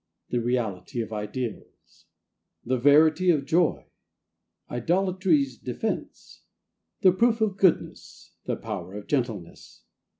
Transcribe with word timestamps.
The 0.29 0.39
Reality 0.39 0.99
of 1.01 1.13
Ideals. 1.13 2.05
The 2.65 2.79
Verity 2.79 3.29
of 3.29 3.45
Joy. 3.45 3.85
Idolatry's 4.67 5.59
Defense. 5.59 6.41
The 7.01 7.11
Proof 7.11 7.39
of 7.39 7.55
Goodness. 7.57 8.33
The 8.45 8.55
Power 8.55 8.95
of 8.95 9.05
Gentleness. 9.05 9.83